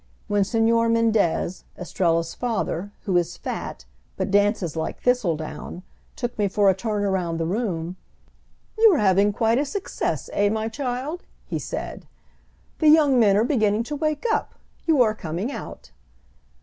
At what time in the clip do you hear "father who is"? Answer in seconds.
2.33-3.37